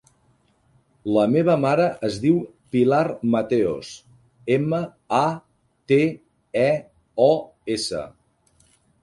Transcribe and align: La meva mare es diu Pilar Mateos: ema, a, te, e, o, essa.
La 1.17 1.25
meva 1.33 1.57
mare 1.65 1.83
es 2.07 2.15
diu 2.23 2.39
Pilar 2.75 3.01
Mateos: 3.35 3.91
ema, 4.57 4.81
a, 5.19 5.21
te, 5.93 6.01
e, 6.65 6.67
o, 7.29 7.31
essa. 7.77 8.03